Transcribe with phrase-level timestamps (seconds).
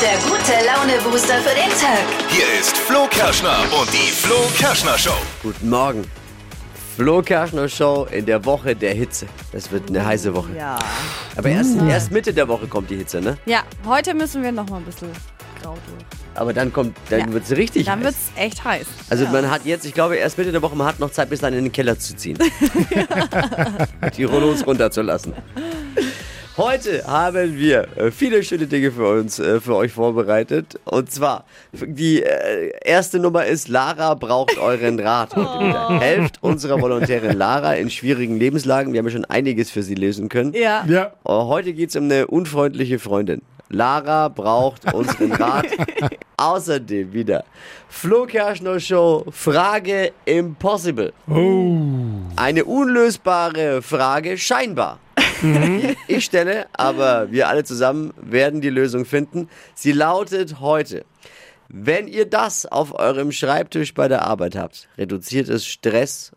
[0.00, 2.04] der gute Laune-Booster für den Tag.
[2.28, 5.14] Hier ist Flo Kerschner und die Flo Kerschner Show.
[5.42, 6.04] Guten Morgen.
[6.96, 9.26] Flo Kerschner Show in der Woche der Hitze.
[9.52, 10.50] Das wird eine heiße Woche.
[10.56, 10.78] Ja.
[11.36, 13.38] Aber erst, erst Mitte der Woche kommt die Hitze, ne?
[13.46, 15.08] Ja, heute müssen wir noch mal ein bisschen
[15.62, 16.04] grau durch.
[16.34, 17.32] Aber dann kommt, dann Ja.
[17.32, 18.04] wird's richtig Dann heiß.
[18.04, 18.86] wird's echt heiß.
[19.10, 19.30] Also ja.
[19.30, 21.52] man hat jetzt, ich glaube, erst Mitte der Woche, man hat noch Zeit, bis dann
[21.54, 22.38] in den Keller zu ziehen.
[24.16, 25.34] Die Rollos runterzulassen.
[26.58, 30.80] Heute haben wir äh, viele schöne Dinge für uns, äh, für euch vorbereitet.
[30.86, 36.00] Und zwar, die äh, erste Nummer ist, Lara braucht euren Rat heute wieder.
[36.00, 38.92] Helft unserer Volontärin Lara in schwierigen Lebenslagen.
[38.92, 40.52] Wir haben ja schon einiges für sie lösen können.
[40.52, 40.84] Ja.
[40.88, 41.12] Ja.
[41.24, 43.40] Heute geht es um eine unfreundliche Freundin.
[43.68, 45.66] Lara braucht unseren Rat.
[46.38, 47.44] Außerdem wieder
[47.88, 51.12] Flo Kerschner Show, Frage Impossible.
[52.34, 54.98] Eine unlösbare Frage, scheinbar.
[55.42, 59.48] Die Ich stelle, aber wir alle zusammen werden die Lösung finden.
[59.74, 61.04] Sie lautet heute.
[61.68, 66.32] Wenn ihr das auf eurem Schreibtisch bei der Arbeit habt, reduziert es Stress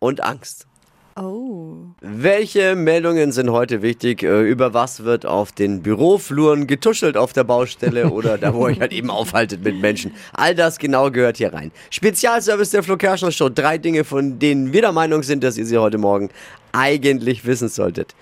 [0.00, 0.66] und Angst.
[1.14, 1.74] Oh.
[2.00, 4.22] Welche Meldungen sind heute wichtig?
[4.22, 8.72] Äh, Über was wird auf den Bürofluren getuschelt auf der Baustelle oder da, wo ihr
[8.72, 10.14] euch halt eben aufhaltet mit Menschen?
[10.32, 11.70] All das genau gehört hier rein.
[11.90, 13.50] Spezialservice der Flo Kerschner Show.
[13.50, 16.30] Drei Dinge, von denen wir der Meinung sind, dass ihr sie heute Morgen
[16.72, 18.14] eigentlich wissen solltet.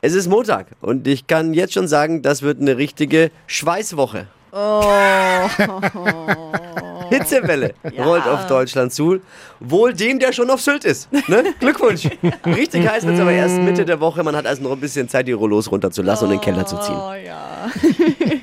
[0.00, 4.28] Es ist Montag und ich kann jetzt schon sagen, das wird eine richtige Schweißwoche.
[7.10, 9.20] Hitzewelle rollt auf Deutschland zu.
[9.60, 11.10] Wohl dem, der schon auf Sylt ist.
[11.28, 11.44] Ne?
[11.60, 12.08] Glückwunsch.
[12.44, 14.22] Richtig heiß wird es aber erst Mitte der Woche.
[14.22, 16.76] Man hat also noch ein bisschen Zeit, die Rollos runterzulassen und in den Keller zu
[16.78, 16.96] ziehen.
[16.96, 17.70] Oh ja.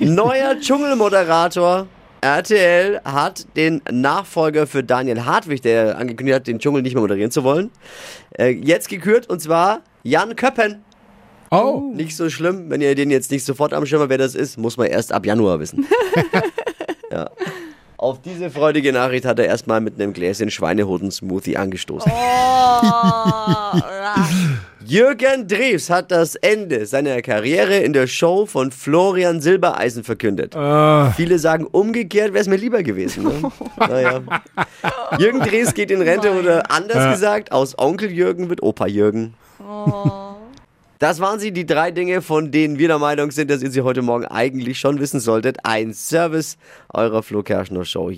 [0.00, 1.86] Neuer Dschungelmoderator.
[2.20, 7.30] RTL hat den Nachfolger für Daniel Hartwig, der angekündigt hat, den Dschungel nicht mehr moderieren
[7.30, 7.70] zu wollen,
[8.38, 10.82] äh, jetzt gekürt und zwar Jan Köppen.
[11.50, 11.92] Oh.
[11.94, 14.56] Nicht so schlimm, wenn ihr den jetzt nicht sofort am Schirm habt, wer das ist,
[14.56, 15.86] muss man erst ab Januar wissen.
[17.12, 17.30] ja.
[17.96, 22.10] Auf diese freudige Nachricht hat er erstmal mit einem Gläschen Schweinehoden-Smoothie angestoßen.
[22.12, 23.80] Oh.
[24.86, 30.54] Jürgen Drews hat das Ende seiner Karriere in der Show von Florian Silbereisen verkündet.
[30.54, 33.24] Äh, Viele sagen, umgekehrt wäre es mir lieber gewesen.
[33.24, 33.50] Ne?
[33.78, 34.20] naja.
[35.18, 37.12] Jürgen Drews geht in Rente oder anders Ja.
[37.12, 39.34] gesagt, aus Onkel Jürgen wird Opa Jürgen.
[41.04, 43.82] Das waren sie, die drei Dinge, von denen wir der Meinung sind, dass ihr sie
[43.82, 45.58] heute Morgen eigentlich schon wissen solltet.
[45.62, 46.56] Ein Service
[46.94, 48.10] eurer Flo Kerschner Show.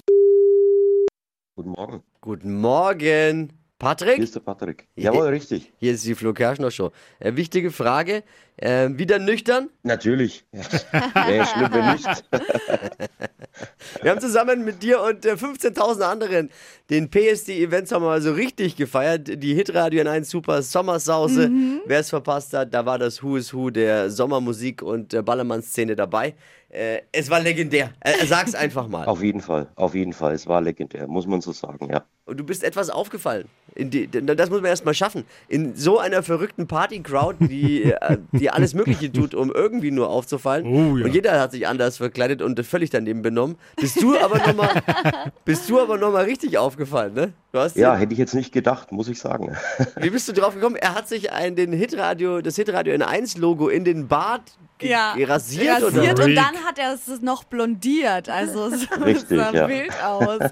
[1.56, 2.02] Guten Morgen.
[2.20, 4.14] Guten Morgen, Patrick.
[4.14, 4.88] Hier ist der Patrick.
[4.96, 5.70] Jawohl, richtig.
[5.76, 6.92] Hier ist die Flo Kerschner Show.
[7.18, 8.24] Äh, wichtige Frage.
[8.56, 9.68] Äh, wieder nüchtern.
[9.82, 10.46] Natürlich.
[10.52, 12.24] Wäre schlimm, wenn nicht.
[14.02, 16.50] Wir haben zusammen mit dir und äh, 15.000 anderen
[16.88, 19.42] den PSD-Event haben wir mal so richtig gefeiert.
[19.42, 21.50] Die Hitradio in 1 Super Sommersause.
[21.86, 25.96] Wer es verpasst hat, da war das Who is Who der Sommermusik und äh, Ballermann-Szene
[25.96, 26.34] dabei.
[26.68, 27.92] Äh, es war legendär.
[28.00, 29.06] Äh, sag's einfach mal.
[29.06, 30.34] Auf jeden Fall, auf jeden Fall.
[30.34, 32.04] Es war legendär, muss man so sagen, ja.
[32.26, 33.46] Und du bist etwas aufgefallen.
[33.76, 35.24] In die, das muss man erst mal schaffen.
[35.46, 40.66] In so einer verrückten Party-Crowd, die, äh, die alles Mögliche tut, um irgendwie nur aufzufallen.
[40.66, 41.04] Oh, ja.
[41.04, 43.56] Und jeder hat sich anders verkleidet und völlig daneben benommen.
[43.76, 44.82] Bist du aber nochmal
[45.44, 47.32] bist du aber noch mal richtig aufgefallen, ne?
[47.52, 49.56] Du hast Ja, den- hätte ich jetzt nicht gedacht, muss ich sagen.
[50.00, 50.74] Wie bist du drauf gekommen?
[50.76, 55.14] Er hat sich ein, den Hitradio, das Hitradio N1-Logo in den Bart ge Ja.
[55.18, 56.24] rasiert, Rasiert oder?
[56.24, 58.28] und dann hat er es noch blondiert.
[58.28, 59.68] Also es Richtig, sah ja.
[59.68, 60.40] wild aus.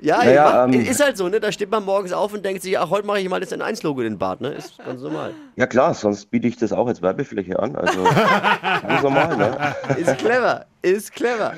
[0.00, 1.38] Ja, Naja, macht, ähm, ist halt so, ne?
[1.38, 4.00] Da steht man morgens auf und denkt sich, ach, heute mache ich mal das N1-Logo
[4.00, 4.48] in den Bart, ne?
[4.48, 5.32] Ist ganz normal.
[5.54, 7.76] Ja klar, sonst biete ich das auch als Werbefläche an.
[7.76, 8.02] Also
[8.82, 9.76] ganz normal, ne?
[9.96, 11.54] Ist clever, ist clever.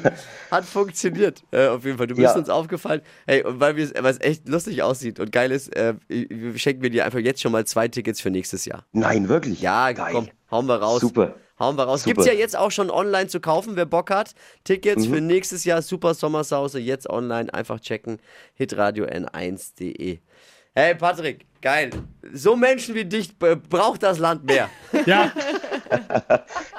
[0.50, 1.42] Hat funktioniert.
[1.50, 2.06] Äh, auf jeden Fall.
[2.06, 2.38] Du bist Ja.
[2.38, 3.00] uns aufgefallen.
[3.26, 6.82] Hey, und weil wir- weil es echt lustig aussieht und geil ist, äh, wir schenken
[6.82, 8.84] wir dir einfach jetzt schon mal zwei Tickets für nächstes Jahr.
[8.92, 9.60] Nein, wirklich.
[9.60, 10.12] Ja, Geil.
[10.12, 11.00] komm, hauen wir raus.
[11.00, 11.34] Super.
[11.58, 12.02] Hauen wir raus.
[12.02, 12.14] Super.
[12.14, 14.34] Gibt's ja jetzt auch schon online zu kaufen, wer Bock hat.
[14.64, 18.18] Tickets für nächstes Jahr Super Sommersause jetzt online einfach checken.
[18.54, 20.18] hitradio n1.de.
[20.76, 21.90] Hey Patrick, geil.
[22.32, 24.68] So Menschen wie dich äh, braucht das Land mehr.
[25.06, 25.30] ja,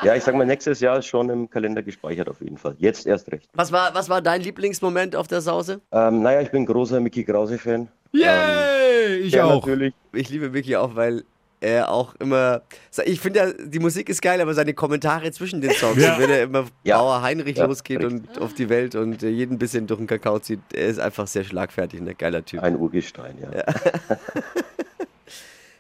[0.04, 2.76] Ja, ich sag mal, nächstes Jahr ist schon im Kalender gespeichert auf jeden Fall.
[2.79, 3.50] Jetzt erst recht.
[3.53, 5.82] Was war, was war dein Lieblingsmoment auf der Sause?
[5.91, 7.88] Ähm, naja, ich bin großer Mickey Krause-Fan.
[8.12, 9.66] yay, ich Ja, auch.
[9.66, 9.94] natürlich.
[10.14, 11.24] Ich liebe Mickey auch, weil
[11.62, 12.62] er auch immer.
[13.06, 16.20] Ich finde ja, die Musik ist geil, aber seine Kommentare zwischen den Songs, Ja.
[16.20, 16.97] wenn er immer Ja.
[17.00, 20.59] Bauer Heinrich Ja, losgeht und auf die Welt und jeden bisschen durch den Kakao zieht,
[20.74, 22.62] er ist einfach sehr schlagfertig, ein geiler Typ.
[22.62, 23.50] Ein Urgestein, ja.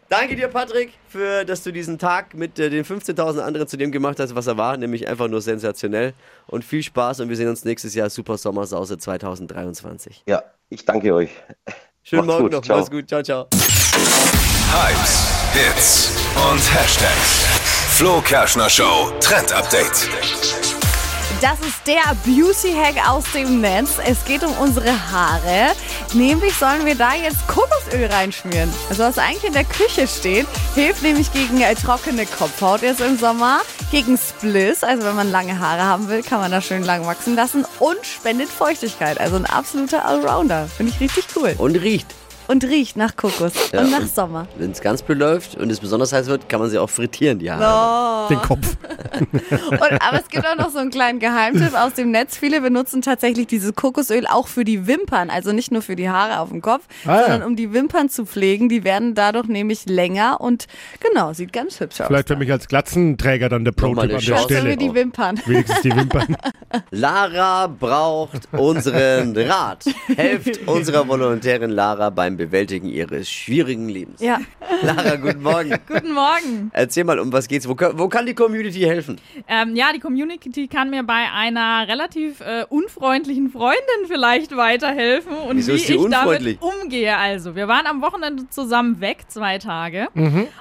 [0.07, 3.91] Danke dir, Patrick, für, dass du diesen Tag mit äh, den 15.000 anderen zu dem
[3.91, 6.13] gemacht hast, was er war, nämlich einfach nur sensationell.
[6.45, 10.23] Und viel Spaß und wir sehen uns nächstes Jahr Super Sommersause 2023.
[10.27, 11.31] Ja, ich danke euch.
[12.03, 12.77] Schönen Macht's Morgen gut, noch, ciao.
[12.77, 13.47] mach's gut, ciao, ciao.
[14.71, 17.45] Hypes, Hits und Hashtags.
[17.97, 20.64] Flo Kerschner Show Trend Update.
[21.41, 23.97] Das ist der Beauty-Hack aus dem Netz.
[24.03, 25.73] Es geht um unsere Haare.
[26.13, 28.71] Nämlich sollen wir da jetzt Kokosöl reinschmieren.
[28.89, 33.17] Also was eigentlich in der Küche steht, hilft nämlich gegen äh, trockene Kopfhaut jetzt im
[33.17, 33.61] Sommer,
[33.91, 37.35] gegen Spliss, also wenn man lange Haare haben will, kann man das schön lang wachsen
[37.35, 39.19] lassen und spendet Feuchtigkeit.
[39.19, 40.67] Also ein absoluter Allrounder.
[40.67, 41.53] Finde ich richtig cool.
[41.57, 42.07] Und riecht.
[42.47, 44.47] Und riecht nach Kokos Ja, und nach und- Sommer.
[44.57, 47.39] Wenn es ganz blöd läuft und es besonders heiß wird, kann man sie auch frittieren,
[47.39, 48.27] die Haare.
[48.29, 48.75] Den Kopf.
[49.69, 52.35] Und, aber es gibt auch noch so einen kleinen Geheimtipp aus dem Netz.
[52.37, 56.39] Viele benutzen tatsächlich dieses Kokosöl auch für die Wimpern, also nicht nur für die Haare
[56.39, 57.21] auf dem Kopf, Ah, ja.
[57.27, 58.67] sondern um die Wimpern zu pflegen.
[58.67, 60.65] Die werden dadurch nämlich länger und
[60.99, 62.07] genau, sieht ganz hübsch aus.
[62.07, 64.43] Vielleicht für mich als Glatzenträger dann der Pro-Tipp an der Chance.
[64.45, 64.75] Stelle.
[64.77, 65.39] die Wimpern.
[65.45, 66.35] Wenigstens die Wimpern.
[66.91, 69.85] Lara braucht unseren Rat.
[70.15, 74.21] Helft unserer Volontärin Lara beim Bewältigen ihres schwierigen Lebens.
[74.21, 74.39] Ja.
[74.83, 75.73] Lara, guten Morgen.
[75.87, 76.69] Guten Morgen.
[76.73, 77.67] Erzähl mal, um was geht's?
[77.67, 79.19] Wo, kann- wo kann die Community helfen?
[79.47, 85.57] Ähm, ja, die Community kann mir bei einer relativ äh, unfreundlichen Freundin vielleicht weiterhelfen und
[85.57, 86.59] Wieso wie ich unfreundlich?
[86.59, 87.15] damit umgehe.
[87.17, 90.07] Also, wir waren am Wochenende zusammen weg, zwei Tage.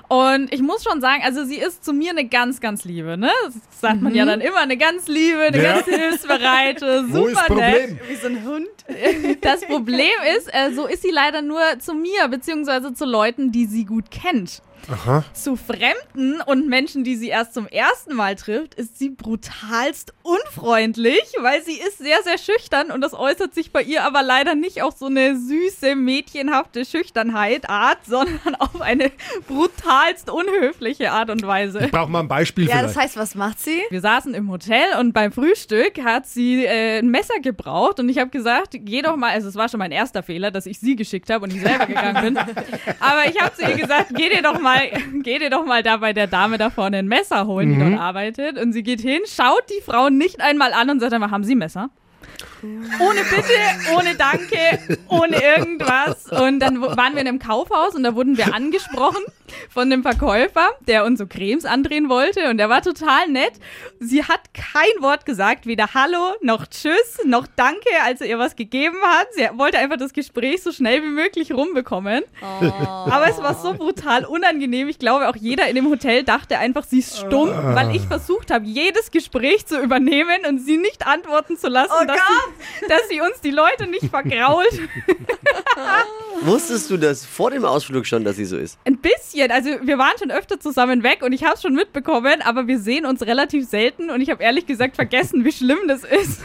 [0.09, 3.31] Und ich muss schon sagen, also sie ist zu mir eine ganz, ganz liebe, ne?
[3.45, 5.75] Das sagt man ja dann immer, eine ganz liebe, eine Ja.
[5.75, 7.63] ganz hilfsbereite, super Wo ist Problem?
[7.95, 7.99] nett.
[8.09, 8.69] Wie so ein Hund.
[9.41, 13.67] Das Problem ist, äh, so ist sie leider nur zu mir, beziehungsweise zu Leuten, die
[13.67, 14.63] sie gut kennt.
[14.91, 15.25] Aha.
[15.33, 21.23] Zu Fremden und Menschen, die sie erst zum ersten Mal trifft, ist sie brutalst unfreundlich,
[21.41, 24.83] weil sie ist sehr, sehr schüchtern und das äußert sich bei ihr aber leider nicht
[24.83, 29.11] auf so eine süße, mädchenhafte Schüchternheit Art, sondern auf eine
[29.49, 31.85] brutalst unhöfliche Art und Weise.
[31.85, 33.09] Ich brauche mal ein Beispiel Ja, das vielleicht.
[33.09, 33.81] heißt, was macht sie?
[33.91, 38.19] Wir saßen im Hotel und beim Frühstück hat sie äh, ein Messer gebraucht und ich
[38.19, 40.97] habe gesagt, geh doch mal, also es war schon mein erster Fehler, dass ich sie
[40.97, 42.37] geschickt habe und nicht selber gegangen bin.
[43.01, 44.81] Aber ich habe zu ihr gesagt, geh dir doch mal,
[45.23, 48.01] geh dir doch mal da bei der Dame da vorne ein Messer holen, die dort
[48.01, 48.59] arbeitet.
[48.59, 51.55] Und sie geht hin, schaut die Frau nicht einmal an und sagt einfach, haben Sie
[51.55, 51.91] Messer?
[53.01, 56.27] Ohne Bitte, ohne Danke, ohne irgendwas.
[56.31, 59.23] Und dann waren wir in einem Kaufhaus und da wurden wir angesprochen
[59.69, 62.49] von dem Verkäufer, der uns so Cremes andrehen wollte.
[62.51, 63.53] Und der war total nett.
[64.01, 68.57] Sie hat kein Wort gesagt, weder Hallo, noch Tschüss, noch Danke, als er ihr was
[68.57, 69.29] gegeben hat.
[69.33, 72.23] Sie wollte einfach das Gespräch so schnell wie möglich rumbekommen.
[72.81, 74.89] Aber es war so brutal unangenehm.
[74.89, 78.51] Ich glaube, auch jeder in dem Hotel dachte einfach, sie ist stumm, weil ich versucht
[78.51, 82.54] habe, jedes Gespräch zu übernehmen und sie nicht antworten zu lassen, dass, sie,
[82.89, 84.81] dass sie uns die Leute nicht vergrault.
[86.43, 88.79] Wusstest du das vor dem Ausflug schon, dass sie so ist?
[88.85, 89.51] Ein bisschen.
[89.51, 92.79] Also wir waren schon öfter zusammen weg und ich habe es schon mitbekommen, aber wir
[92.79, 96.41] sehen uns relativ selten und ich habe ehrlich gesagt vergessen, wie schlimm das ist.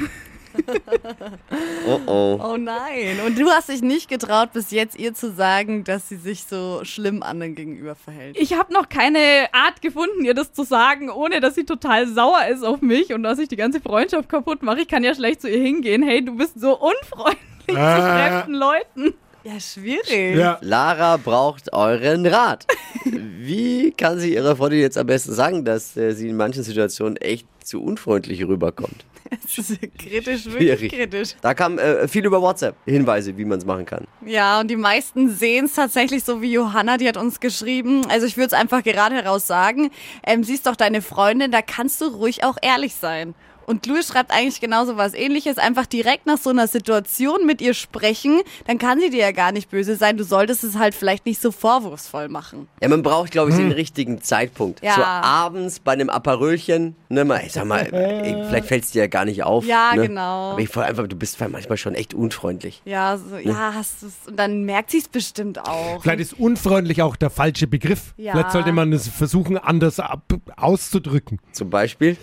[1.88, 2.40] Oh oh.
[2.44, 3.20] Oh nein.
[3.26, 6.82] Und du hast dich nicht getraut, bis jetzt ihr zu sagen, dass sie sich so
[6.84, 8.38] schlimm anderen gegenüber verhält.
[8.40, 12.46] Ich habe noch keine Art gefunden, ihr das zu sagen, ohne dass sie total sauer
[12.52, 14.82] ist auf mich und dass ich die ganze Freundschaft kaputt mache.
[14.82, 16.04] Ich kann ja schlecht zu ihr hingehen.
[16.04, 18.42] Hey, du bist so unfreundlich zu Ah.
[18.42, 19.14] fremden Leuten.
[19.44, 20.36] Ja, schwierig.
[20.38, 20.58] Ja.
[20.62, 22.66] Lara braucht euren Rat.
[23.06, 27.16] Wie kann sie ihrer Freundin jetzt am besten sagen, dass äh, sie in manchen Situationen
[27.18, 29.06] echt zu unfreundlich rüberkommt?
[29.56, 30.92] Das ist kritisch, wirklich Schwierig.
[30.92, 31.36] kritisch.
[31.42, 34.06] Da kam äh, viel über WhatsApp Hinweise, wie man es machen kann.
[34.26, 38.02] Ja, und die meisten sehen es tatsächlich so wie Johanna, die hat uns geschrieben.
[38.10, 39.92] Also ich würde es einfach gerade heraus sagen.
[40.26, 43.36] Ähm, sie ist doch deine Freundin, da kannst du ruhig auch ehrlich sein.
[43.70, 45.60] Und Louis schreibt eigentlich genauso was ähnliches.
[45.60, 49.52] Einfach direkt nach so einer Situation mit ihr sprechen, dann kann sie dir ja gar
[49.52, 50.18] nicht böse sein.
[50.18, 52.68] Du solltest es halt vielleicht nicht so vorwurfsvoll machen.
[52.82, 54.82] Ja, man braucht, glaube ich, den richtigen Zeitpunkt.
[54.82, 54.96] Ja.
[54.96, 59.04] So abends bei einem Aperölchen, ne, mal, ich sag mal, ey, vielleicht fällt es dir
[59.04, 59.64] ja gar nicht auf.
[59.66, 60.08] Ja, ne?
[60.08, 60.54] genau.
[60.54, 62.82] Aber ich voll einfach, du bist manchmal schon echt unfreundlich.
[62.86, 64.14] Ja, so, ja, hast du's.
[64.26, 66.02] Und dann merkt sie es bestimmt auch.
[66.02, 68.16] Vielleicht ist unfreundlich auch der falsche Begriff.
[68.18, 68.32] Ja.
[68.32, 70.24] Vielleicht sollte man es versuchen, anders ab,
[70.58, 71.38] auszudrücken.
[71.52, 72.18] Zum Beispiel.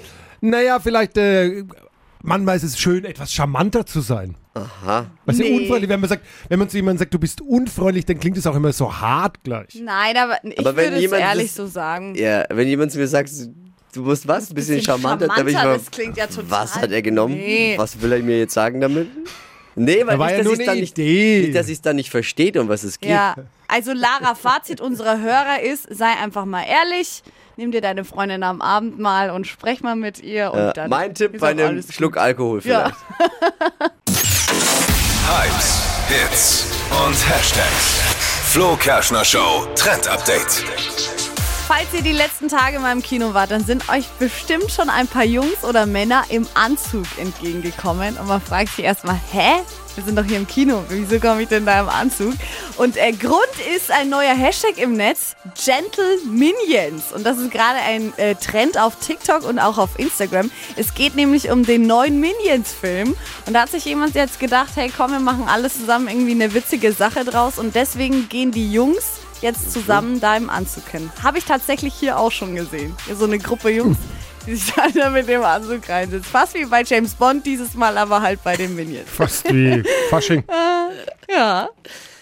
[0.51, 1.65] Naja, vielleicht, äh,
[2.23, 4.35] manchmal ist es schön, etwas charmanter zu sein.
[4.55, 5.07] Aha.
[5.27, 5.51] Weißt Nee.
[5.51, 8.37] du, unfreundlich, wenn man sagt, wenn man zu jemandem sagt, du bist unfreundlich, dann klingt
[8.39, 9.75] es auch immer so hart gleich.
[9.83, 12.15] Nein, aber ich Aber wenn würde es ehrlich das- so sagen.
[12.15, 13.31] Ja, wenn jemand zu mir sagt,
[13.93, 16.27] du musst was, ein bisschen, Bisschen charmanter, dann bin ich charmanter, mal, das klingt ja
[16.27, 17.35] total- was hat er genommen?
[17.35, 17.75] Nee.
[17.77, 19.09] Was will er mir jetzt sagen damit?
[19.79, 22.09] Nee, weil Da nicht, ja dass eine dann nicht, nicht, dass ich es dann nicht
[22.11, 23.11] versteht, um was es geht.
[23.11, 23.35] Ja,
[23.69, 27.23] also Lara, Fazit unserer Hörer ist, sei einfach mal ehrlich,
[27.57, 30.91] nimm dir deine Freundin am Abend mal und sprech mal mit ihr und Äh, dann
[30.91, 32.23] mein Tipp ist bei einem Schluck gut.
[32.23, 32.93] Alkohol Ja.
[33.19, 33.93] vielleicht.
[35.29, 36.67] Hypes, Hits
[37.05, 38.01] und Hashtags.
[38.53, 40.65] Flo Kerschner Show Trend Update.
[41.67, 45.09] Falls ihr die letzten Tage mal im Kino wart, dann sind euch bestimmt schon ein
[45.09, 48.17] paar Jungs oder Männer im Anzug entgegengekommen.
[48.19, 49.63] Und man fragt sich erstmal, hä?
[49.97, 50.85] Wir sind doch hier im Kino.
[50.91, 52.35] Wieso komme ich denn da im Anzug?
[52.77, 57.13] Und äh, Grund ist ein neuer Hashtag im Netz, Gentle Minions.
[57.15, 60.51] Und das ist gerade ein äh, Trend auf TikTok und auch auf Instagram.
[60.77, 63.17] Es geht nämlich um den neuen Minions-Film.
[63.47, 66.53] Und da hat sich jemand jetzt gedacht, hey komm, wir machen alles zusammen irgendwie eine
[66.53, 67.59] witzige Sache draus.
[67.59, 71.11] Und deswegen gehen die Jungs jetzt zusammen da im Anzug hin.
[71.23, 72.95] Habe ich tatsächlich hier auch schon gesehen.
[73.07, 73.99] Hier so eine Gruppe Jungs,
[74.47, 76.25] die sich dann da mit dem Anzug reinsitzen.
[76.25, 79.09] Fast wie bei James Bond dieses Mal, aber halt bei den Minions.
[79.09, 80.45] Fast wie Fasching.
[81.29, 81.69] Ja.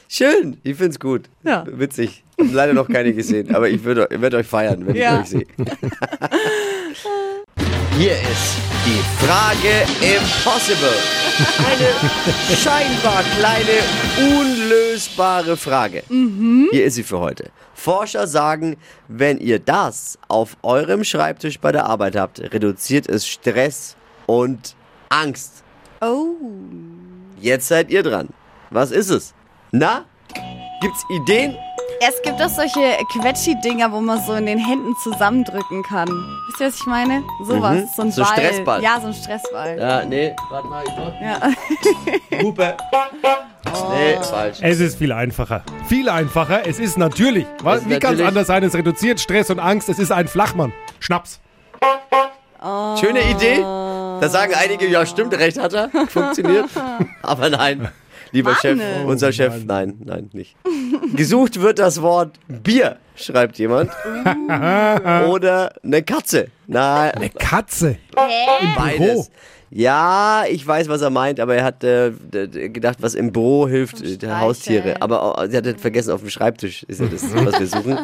[0.09, 1.25] Schön, ich find's gut.
[1.43, 1.65] Ja.
[1.69, 2.23] Witzig.
[2.41, 5.17] Hab leider noch keine gesehen, aber ich würde werd euch feiern, wenn Ja.
[5.17, 5.47] ich euch sehe.
[7.99, 10.93] Hier ist die Frage Impossible.
[11.59, 13.81] Eine scheinbar kleine,
[14.39, 16.03] unlösbare Frage.
[16.09, 17.51] Hier ist sie für heute.
[17.75, 18.77] Forscher sagen,
[19.09, 24.77] wenn ihr das auf eurem Schreibtisch bei der Arbeit habt, reduziert es Stress und
[25.09, 25.65] Angst.
[26.01, 26.37] Oh.
[27.41, 28.29] Jetzt seid ihr dran.
[28.71, 29.35] Was ist es?
[29.73, 30.05] Na?
[30.81, 31.57] Gibt's Ideen?
[32.01, 32.81] Es gibt auch solche
[33.13, 36.09] Quetschi-Dinger, wo man so in den Händen zusammendrücken kann.
[36.49, 37.23] Wisst ihr, was ich meine?
[37.47, 37.75] Sowas.
[37.77, 37.89] Mhm.
[37.97, 38.33] So ein So Ball.
[38.33, 38.83] Stressball.
[38.83, 39.79] Ja, so ein Stressball.
[39.79, 42.43] Ja, nee, warte mal, ich mach Ja.
[42.43, 42.77] Hupe.
[43.91, 44.59] Nee, falsch.
[44.61, 45.63] Es ist viel einfacher.
[45.89, 46.67] Viel einfacher.
[46.67, 47.47] Es ist natürlich.
[47.63, 48.63] Was, ist wie kann es anders sein?
[48.63, 49.89] Es reduziert Stress und Angst.
[49.89, 50.73] Es ist ein Flachmann.
[51.01, 51.41] Schnaps.
[53.01, 53.61] Schöne Idee.
[53.61, 55.91] Da sagen einige, ja, stimmt, recht hat er.
[56.09, 56.67] Funktioniert.
[57.23, 57.89] Aber nein.
[58.31, 58.61] Lieber Mann.
[58.61, 60.57] Chef, unser Chef, nein, nein, nicht.
[61.17, 63.91] Gesucht wird das Wort Bier, schreibt jemand.
[65.29, 66.49] Oder eine Katze.
[66.67, 67.97] Nein, Eine Katze.
[68.77, 69.31] beides.
[69.71, 72.13] Ja, ich weiß, was er meint, aber er hat äh,
[72.69, 74.41] gedacht, was im Büro hilft, äh, Streicheln.
[74.41, 74.97] Haustiere.
[75.03, 77.99] Aber auch, sie hat es vergessen, auf dem Schreibtisch ist ja das, was wir suchen.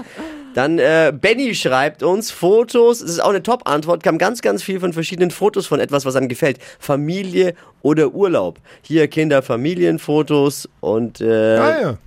[0.54, 2.98] Dann äh, Benny schreibt uns Fotos.
[2.98, 4.02] Das ist auch eine Top-Antwort.
[4.02, 6.58] Kam ganz, ganz viel von verschiedenen Fotos von etwas, was einem gefällt.
[6.80, 8.58] Familie oder Urlaub.
[8.82, 11.98] Hier Kinder, Familienfotos und äh, Ah, ja.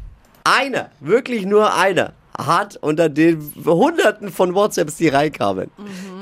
[0.43, 5.69] Einer, wirklich nur einer, hat unter den Hunderten von WhatsApps, die reinkamen,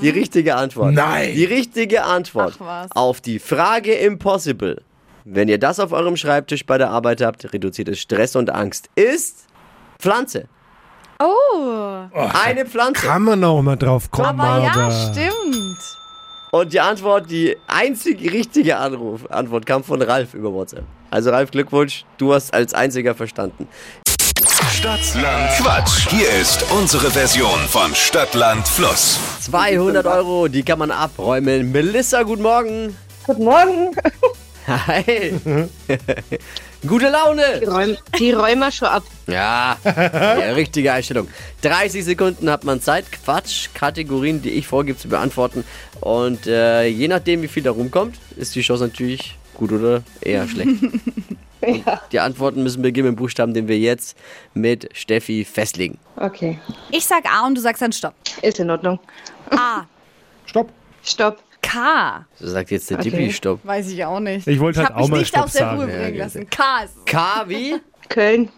[0.01, 0.93] die richtige Antwort.
[0.93, 1.33] Nein.
[1.33, 2.91] Die richtige Antwort Ach was.
[2.95, 4.81] auf die Frage Impossible.
[5.23, 8.89] Wenn ihr das auf eurem Schreibtisch bei der Arbeit habt, reduziert es Stress und Angst.
[8.95, 9.45] Ist
[9.99, 10.47] Pflanze.
[11.19, 11.99] Oh.
[12.43, 13.05] Eine Pflanze.
[13.05, 14.27] Kann man auch mal drauf kommen.
[14.27, 15.77] Aber ja, aber stimmt.
[16.51, 20.83] Und die Antwort, die einzig richtige Anruf, Antwort kam von Ralf über WhatsApp.
[21.11, 23.67] Also Ralf, Glückwunsch, du hast als einziger verstanden.
[24.81, 26.09] Stadtland Quatsch.
[26.09, 29.19] Hier ist unsere Version von Stadtland Fluss.
[29.41, 31.71] 200 Euro, die kann man abräumen.
[31.71, 32.97] Melissa, guten Morgen.
[33.27, 33.95] Guten Morgen.
[34.65, 35.35] Hi.
[36.87, 37.43] Gute Laune.
[37.61, 39.03] Die räumen, die räumen wir schon ab.
[39.27, 41.27] Ja, ja, richtige Einstellung.
[41.61, 45.63] 30 Sekunden hat man Zeit, Quatsch, Kategorien, die ich vorgebe, zu beantworten.
[45.99, 50.47] Und äh, je nachdem, wie viel da rumkommt, ist die Chance natürlich gut oder eher
[50.47, 50.71] schlecht.
[51.65, 52.01] Ja.
[52.11, 54.17] Die Antworten müssen beginnen mit dem Buchstaben, den wir jetzt
[54.53, 55.99] mit Steffi festlegen.
[56.15, 56.59] Okay,
[56.91, 58.15] Ich sag A und du sagst dann Stopp.
[58.41, 58.99] ist in Ordnung.
[59.51, 59.83] A.
[60.45, 60.69] Stopp.
[61.03, 61.37] Stopp.
[61.61, 62.25] K.
[62.39, 63.11] So sagt jetzt der Okay.
[63.11, 63.59] Dippi, stopp.
[63.63, 64.47] Weiß ich auch nicht.
[64.47, 65.81] Ich wollte Ich halt mich auch mal nicht Stopp aus der sagen.
[65.81, 66.49] Ruhe Ja, bringen lassen.
[66.49, 67.75] K ist K wie?
[68.09, 68.49] Köln.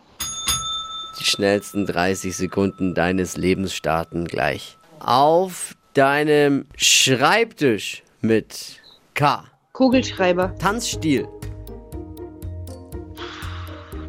[1.19, 4.77] Die schnellsten 30 Sekunden deines Lebens starten gleich.
[4.99, 8.81] Auf deinem Schreibtisch mit
[9.13, 9.43] K.
[9.73, 10.55] Kugelschreiber.
[10.57, 11.27] Tanzstil.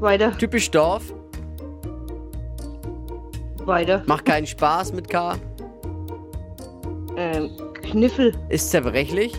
[0.00, 0.36] Weiter.
[0.36, 1.02] Typisch Dorf.
[3.64, 4.02] Weiter.
[4.06, 5.36] Macht keinen Spaß mit K.
[7.16, 7.50] Ähm,
[7.82, 8.32] Kniffel.
[8.48, 9.32] Ist zerbrechlich.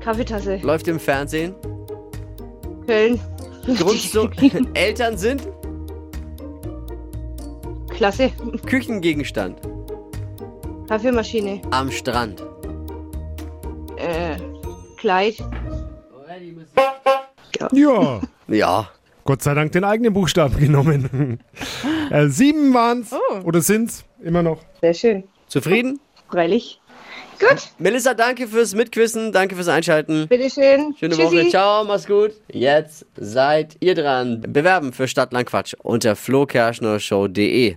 [0.00, 0.56] Kaffeetasse.
[0.56, 1.54] Läuft im Fernsehen.
[2.86, 3.18] Köln.
[3.78, 4.28] Grund zu
[4.74, 5.48] Eltern sind.
[7.88, 8.30] Klasse.
[8.66, 9.60] Küchengegenstand.
[10.88, 11.62] Kaffeemaschine.
[11.70, 12.44] Am Strand.
[13.96, 14.36] Äh,
[14.98, 15.36] Kleid.
[17.72, 18.20] Ja.
[18.48, 18.88] Ja.
[19.24, 21.40] Gott sei Dank den eigenen Buchstaben genommen.
[22.10, 23.12] äh, sieben waren's.
[23.12, 23.40] Oh.
[23.44, 24.04] Oder sind's?
[24.22, 24.60] Immer noch.
[24.80, 25.24] Sehr schön.
[25.48, 26.00] Zufrieden?
[26.30, 26.80] Freilich.
[27.40, 27.68] Gut.
[27.78, 29.32] Melissa, danke fürs Mitquissen.
[29.32, 30.28] Danke fürs Einschalten.
[30.28, 30.94] Bitteschön.
[30.98, 31.36] Schöne Tschüssi.
[31.36, 31.48] Woche.
[31.48, 32.32] Ciao, mach's gut.
[32.52, 34.42] Jetzt seid ihr dran.
[34.46, 37.76] Bewerben für Stadtland Quatsch unter flokerschnershow.de.